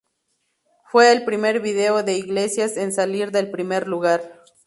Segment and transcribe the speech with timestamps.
[0.89, 4.41] Fue el primer video de Iglesias en salir del primer lugar.